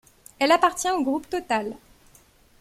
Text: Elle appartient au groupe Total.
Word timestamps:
Elle 0.39 0.51
appartient 0.51 0.89
au 0.89 1.03
groupe 1.03 1.29
Total. 1.29 1.75